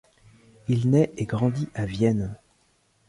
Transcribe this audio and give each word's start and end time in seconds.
Il 0.67 0.89
naît 0.89 1.13
et 1.17 1.25
grandit 1.27 1.69
à 1.75 1.85
Vienne. 1.85 2.35